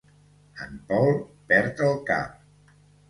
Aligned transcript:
En 0.67 0.71
Paul 0.87 1.13
perd 1.53 1.85
el 1.89 2.01
cap. 2.09 2.43